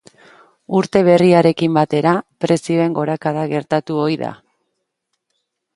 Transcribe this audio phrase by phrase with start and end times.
[0.77, 2.15] Urte berriarekin batera,
[2.47, 4.33] prezioen gorakada gertatu ohi da.